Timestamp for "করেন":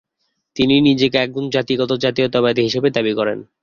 3.19-3.39